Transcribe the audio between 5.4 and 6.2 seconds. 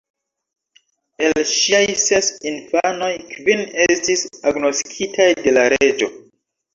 de la reĝo.